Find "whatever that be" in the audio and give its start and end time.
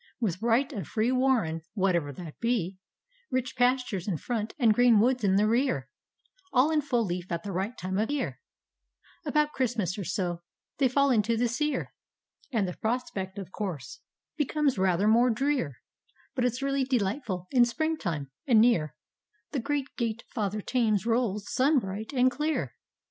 1.75-2.79